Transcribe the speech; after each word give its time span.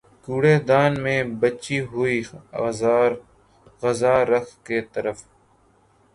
کوڑے 0.23 0.55
دان 0.67 0.91
میں 1.03 1.21
بچی 1.41 1.77
ہوئی 1.89 2.17
غذا 3.81 4.15
رکھ 4.31 4.51
کر 4.65 4.81
صرف 4.93 5.17